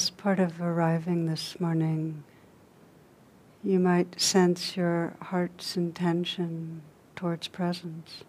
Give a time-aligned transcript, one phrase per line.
[0.00, 2.24] As part of arriving this morning,
[3.62, 6.80] you might sense your heart's intention
[7.14, 8.24] towards presence.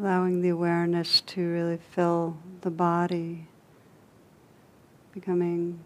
[0.00, 3.48] Allowing the awareness to really fill the body
[5.16, 5.78] becoming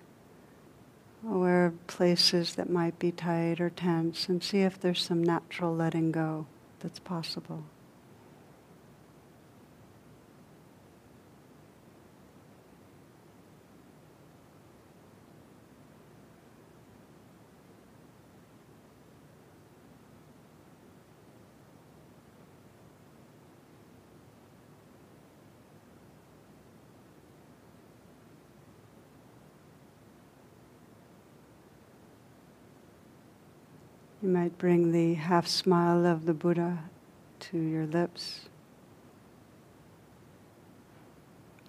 [1.31, 5.73] aware of places that might be tight or tense and see if there's some natural
[5.73, 6.47] letting go
[6.81, 7.63] that's possible.
[34.23, 36.91] You might bring the half smile of the Buddha
[37.41, 38.49] to your lips.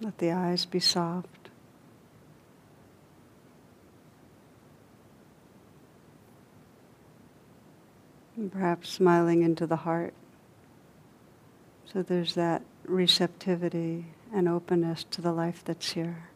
[0.01, 1.49] Let the eyes be soft.
[8.35, 10.13] And perhaps smiling into the heart.
[11.85, 16.30] So there's that receptivity and openness to the life that's here.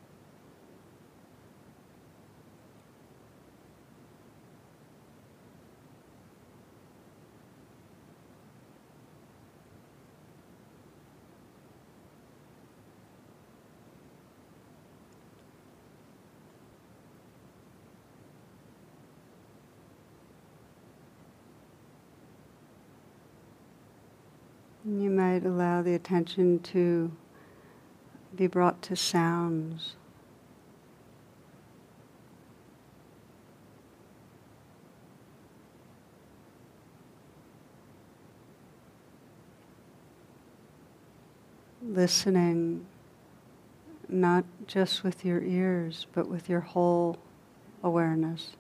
[24.88, 27.12] You might allow the attention to
[28.36, 29.96] be brought to sounds.
[41.82, 42.86] Listening
[44.08, 47.18] not just with your ears, but with your whole
[47.82, 48.56] awareness.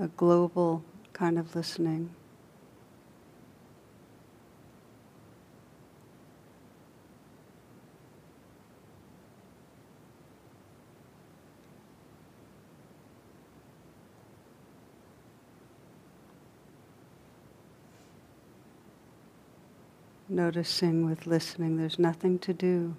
[0.00, 0.82] A global
[1.12, 2.10] kind of listening.
[20.28, 22.96] Noticing with listening, there's nothing to do.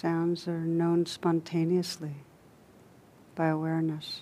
[0.00, 2.14] Sounds are known spontaneously
[3.34, 4.20] by awareness.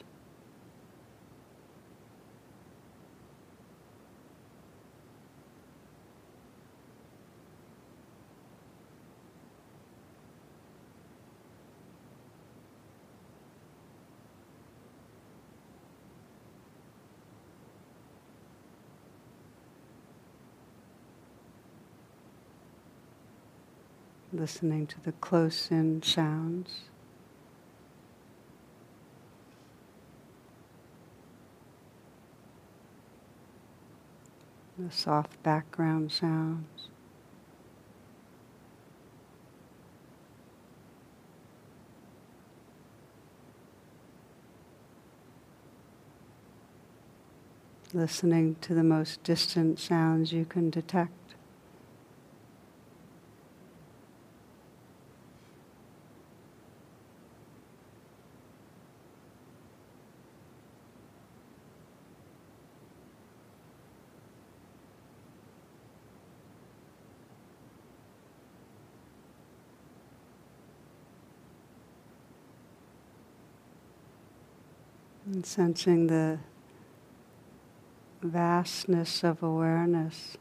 [24.47, 26.83] Listening to the close in sounds.
[34.79, 36.91] The soft background sounds.
[47.93, 51.26] Listening to the most distant sounds you can detect.
[75.37, 76.39] And sensing the
[78.23, 80.39] vastness of awareness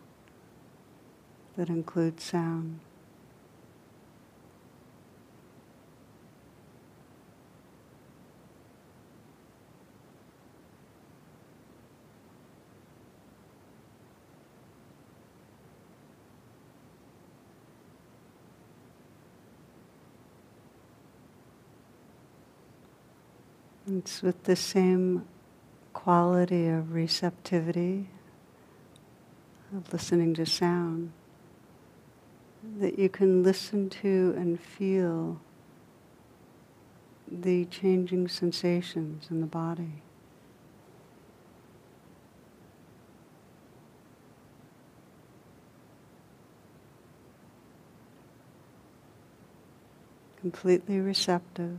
[1.57, 2.79] that includes sound.
[23.97, 25.25] It's with the same
[25.93, 28.09] quality of receptivity,
[29.73, 31.13] of listening to sound,
[32.79, 35.39] that you can listen to and feel
[37.31, 40.01] the changing sensations in the body.
[50.41, 51.77] Completely receptive.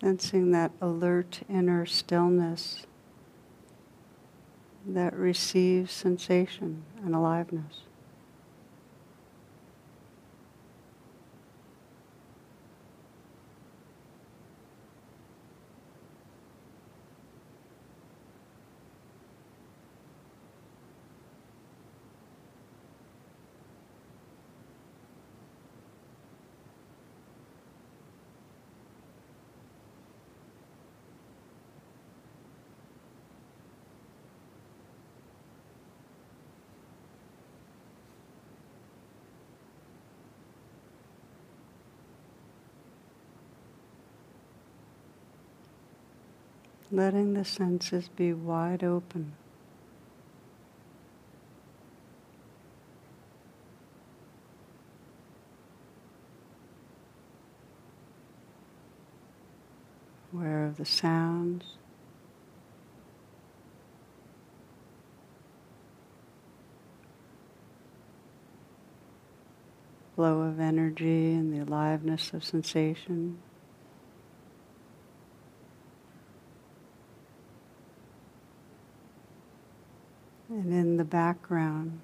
[0.00, 2.86] Sensing that alert inner stillness
[4.86, 7.82] that receives sensation and aliveness.
[46.92, 49.32] Letting the senses be wide open.
[60.32, 61.64] Aware of the sounds.
[70.16, 73.38] Flow of energy and the aliveness of sensation.
[80.50, 81.98] and in the background,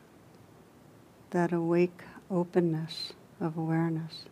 [1.28, 2.00] that awake
[2.30, 4.24] openness of awareness.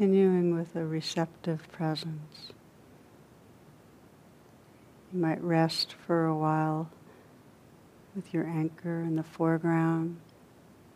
[0.00, 2.52] Continuing with a receptive presence.
[5.12, 6.88] You might rest for a while
[8.16, 10.18] with your anchor in the foreground,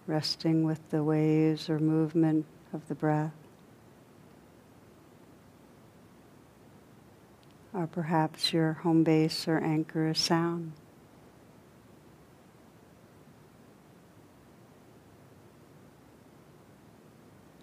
[0.06, 3.35] resting with the waves or movement of the breath.
[7.75, 10.73] Or perhaps your home base or anchor is sound.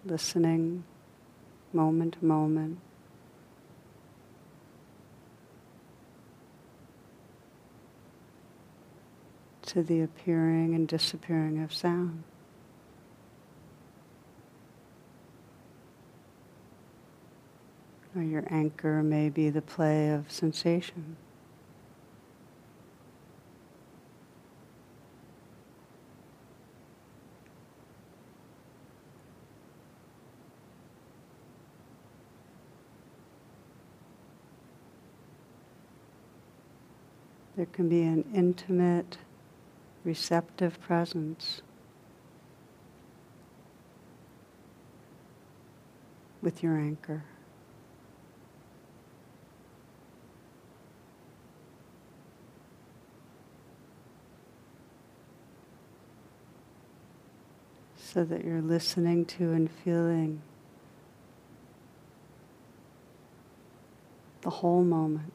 [0.06, 0.84] Listening
[1.74, 2.80] moment to moment.
[9.68, 12.24] To the appearing and disappearing of sound.
[18.16, 21.16] Or your anchor may be the play of sensation.
[37.56, 39.18] There can be an intimate,
[40.04, 41.64] receptive presence
[46.44, 47.24] with your anchor.
[57.98, 60.44] So that you're listening to and feeling
[64.42, 65.34] the whole moment.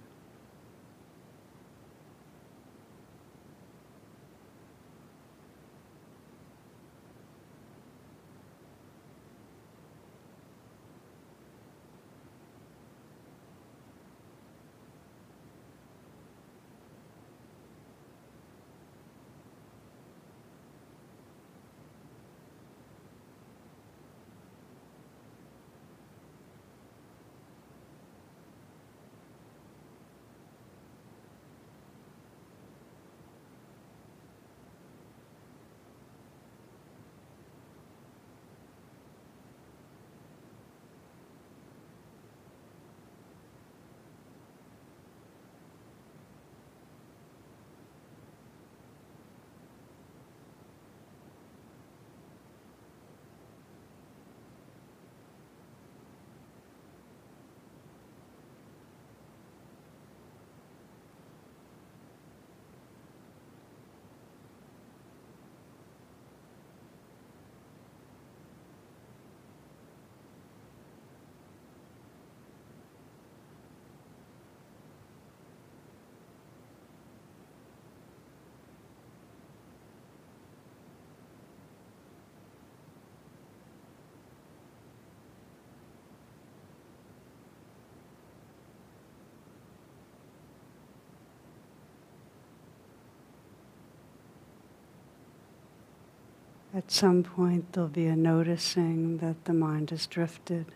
[96.76, 100.66] At some point, there'll be a noticing that the mind has drifted.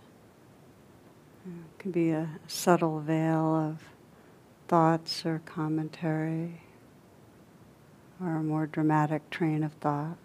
[1.45, 3.83] It could be a subtle veil of
[4.66, 6.62] thoughts or commentary
[8.19, 10.16] or a more dramatic train of thought.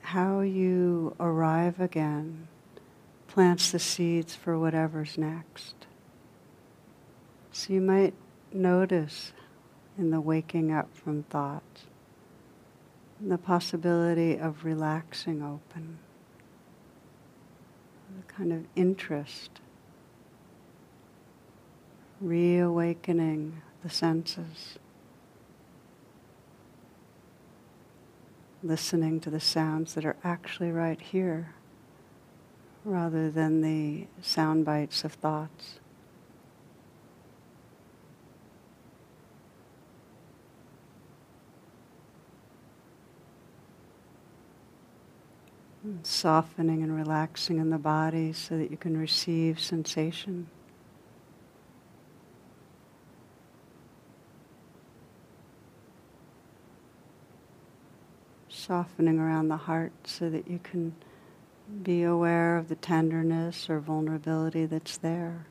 [0.00, 2.48] How you arrive again
[3.28, 5.86] plants the seeds for whatever's next.
[7.52, 8.14] So you might
[8.52, 9.32] notice
[9.98, 11.82] in the waking up from thoughts
[13.20, 15.98] the possibility of relaxing open,
[18.16, 19.60] the kind of interest,
[22.20, 24.78] reawakening the senses,
[28.62, 31.54] listening to the sounds that are actually right here
[32.84, 35.80] rather than the sound bites of thoughts.
[46.02, 50.48] Softening and relaxing in the body so that you can receive sensation.
[58.48, 60.94] Softening around the heart so that you can
[61.82, 65.46] be aware of the tenderness or vulnerability that's there.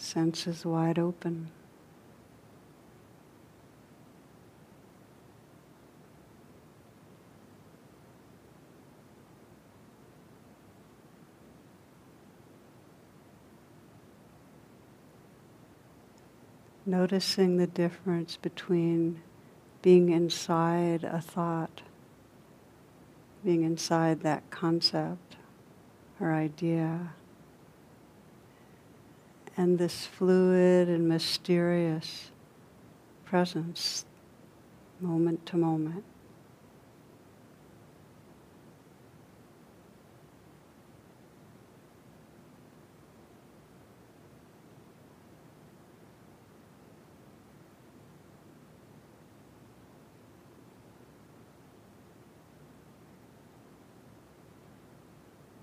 [0.00, 1.50] Senses wide open.
[16.86, 19.20] Noticing the difference between
[19.82, 21.82] being inside a thought,
[23.44, 25.36] being inside that concept
[26.18, 27.12] or idea,
[29.60, 32.30] and this fluid and mysterious
[33.26, 34.06] presence,
[35.02, 36.02] moment to moment.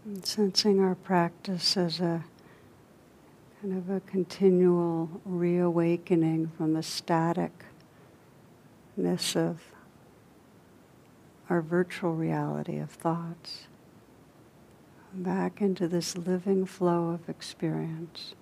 [0.06, 2.24] And sensing our practice as a
[3.68, 7.52] kind of a continual reawakening from the staticness
[9.36, 9.62] of
[11.50, 13.68] our virtual reality of thoughts
[15.14, 18.36] back into this living flow of experience.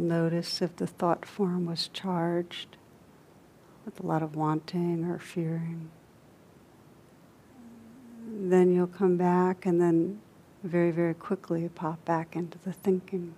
[0.00, 2.78] You'll notice if the thought form was charged
[3.84, 5.90] with a lot of wanting or fearing.
[8.26, 10.20] Then you'll come back and then
[10.62, 13.34] very, very quickly pop back into the thinking.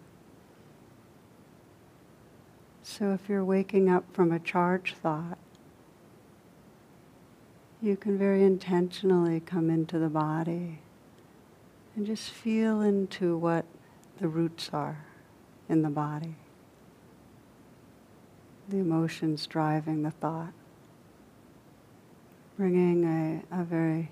[2.85, 5.38] So if you're waking up from a charged thought,
[7.81, 10.78] you can very intentionally come into the body
[11.97, 13.64] and just feel into what
[14.21, 15.04] the roots are
[15.69, 16.37] in the body
[18.73, 20.52] the emotions driving the thought,
[22.57, 23.05] bringing
[23.52, 24.11] a, a very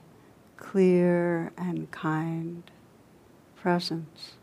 [0.59, 2.63] clear and kind
[3.57, 4.35] presence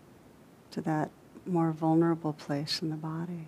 [0.71, 1.11] to that
[1.45, 3.47] more vulnerable place in the body.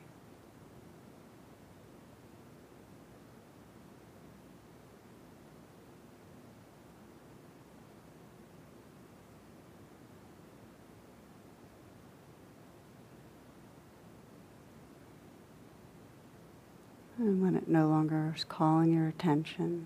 [17.20, 19.86] And when it no longer is calling your attention,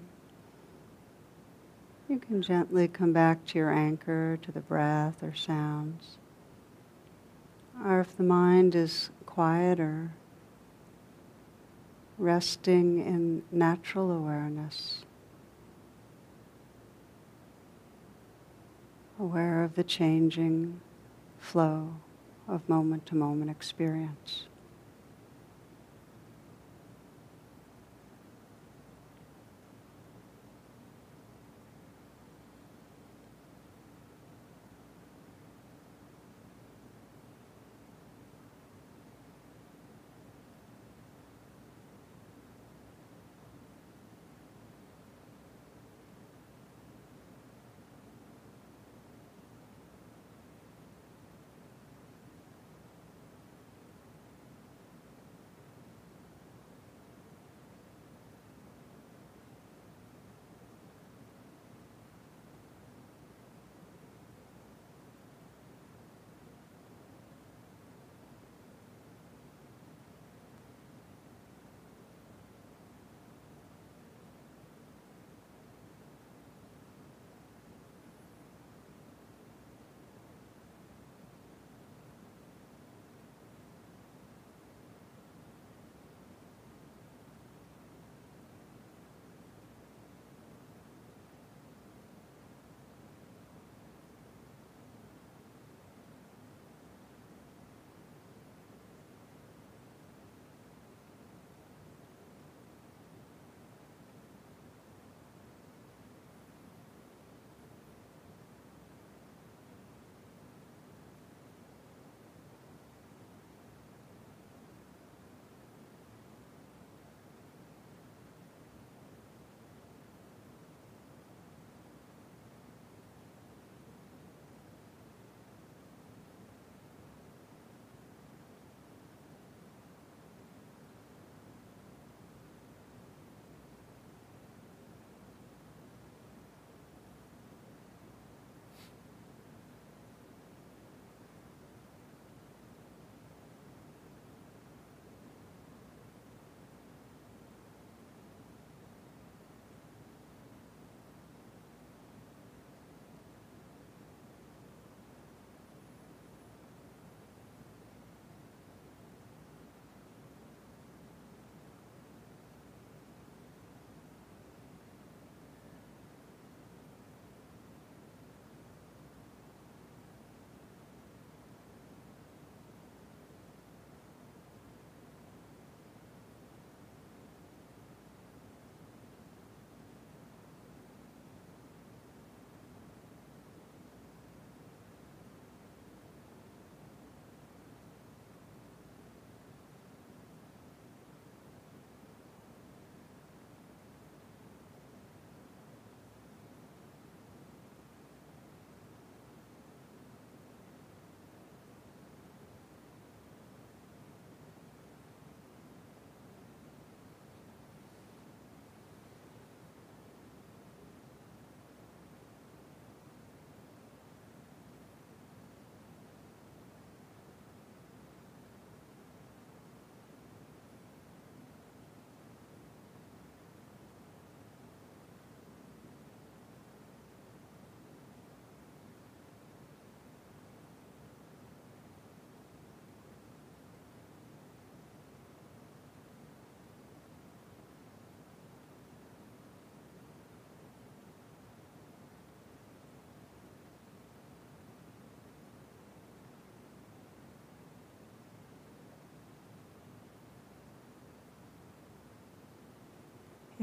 [2.08, 6.20] you can gently come back to your anchor, to the breath or sounds.
[7.84, 10.12] Or if the mind is quieter,
[12.20, 15.04] resting in natural awareness,
[19.20, 20.82] aware of the changing
[21.40, 21.96] flow
[22.48, 24.44] of moment to moment experience.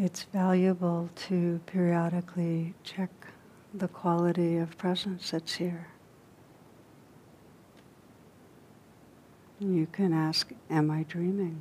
[0.02, 3.10] It's valuable to periodically check
[3.74, 5.88] the quality of presence that's here.
[9.58, 11.60] You can ask, Am I dreaming?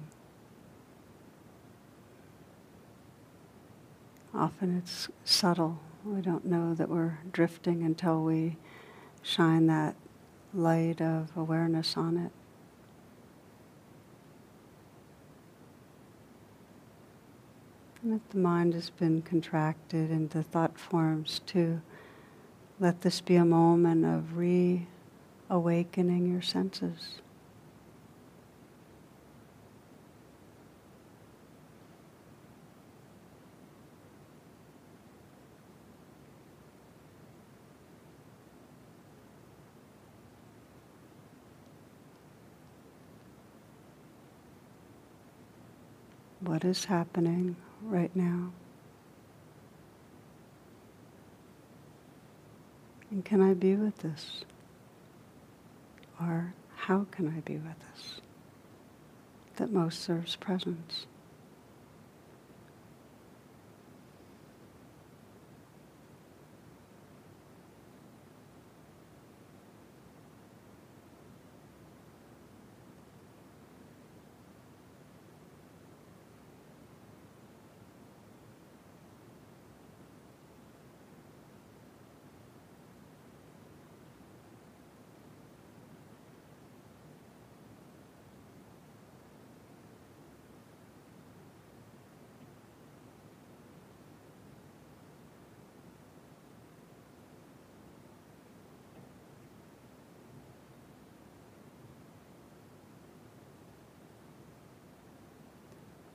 [4.33, 5.81] Often it's subtle.
[6.05, 8.55] We don't know that we're drifting until we
[9.21, 9.97] shine that
[10.53, 12.31] light of awareness on it.
[18.01, 21.81] And if the mind has been contracted into thought forms, to
[22.79, 27.15] let this be a moment of reawakening your senses.
[46.39, 47.57] What is happening
[47.89, 48.51] right now?
[53.11, 54.43] And can I be with this?
[56.21, 58.21] Or how can I be with this
[59.55, 61.05] that most serves presence?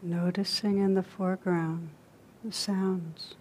[0.07, 1.89] Noticing in the foreground
[2.45, 3.37] the sounds.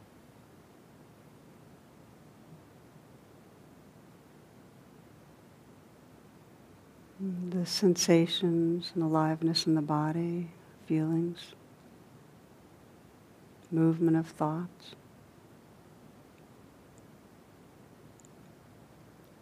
[7.20, 10.52] The sensations and aliveness in the body,
[10.88, 11.54] feelings,
[13.70, 14.96] movement of thoughts.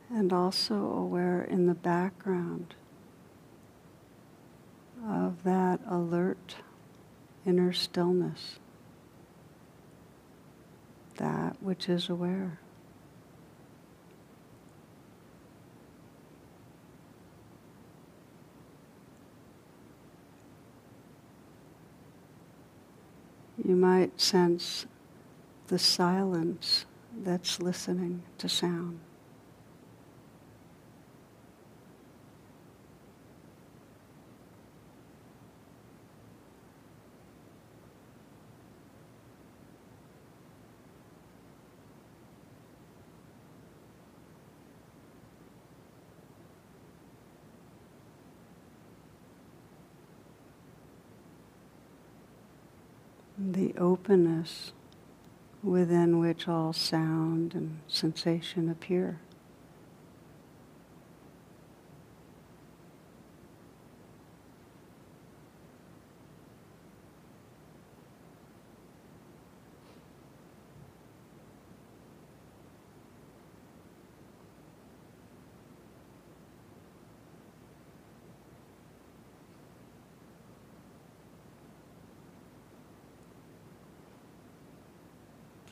[0.09, 2.73] And also aware in the background
[5.07, 6.55] of that alert
[7.45, 8.59] inner stillness,
[11.17, 12.59] that which is aware.
[23.63, 24.85] You might sense
[25.67, 26.85] the silence
[27.23, 28.99] that's listening to sound.
[53.53, 54.73] The openness
[55.63, 59.19] within which all sound and sensation appear.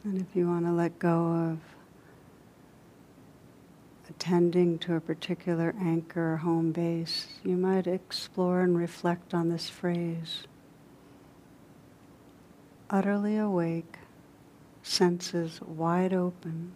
[0.10, 1.60] And if you want to let go of
[4.10, 9.70] attending to a particular anchor or home base, you might explore and reflect on this
[9.70, 10.46] phrase.
[12.90, 14.00] Utterly awake,
[14.82, 16.72] senses wide open.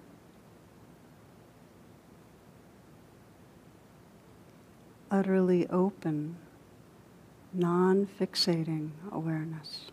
[5.09, 6.35] Utterly open,
[7.51, 9.87] non fixating awareness.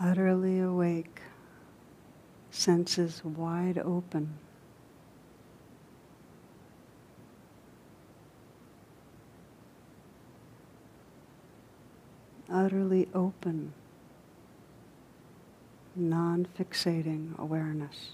[0.00, 1.20] Utterly awake,
[2.52, 4.38] senses wide open.
[12.48, 13.72] Utterly open,
[15.96, 18.12] non fixating awareness.